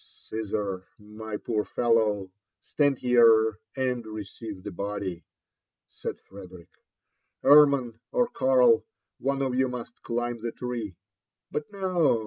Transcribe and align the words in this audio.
"Caesar, 0.31 0.83
my 0.97 1.37
poor 1.37 1.63
fellow, 1.63 2.31
stand 2.59 2.97
here 2.97 3.59
and 3.77 4.03
receive 4.07 4.63
the 4.63 4.71
body," 4.71 5.23
said 5.89 6.19
Frederick," 6.19 6.69
Hermann 7.43 7.99
or 8.11 8.27
Karl, 8.27 8.83
one 9.19 9.43
of 9.43 9.53
you 9.53 9.67
must 9.67 10.01
climb 10.01 10.41
the 10.41 10.51
tree, 10.53 10.95
fiut 11.53 11.65
no 11.71 12.19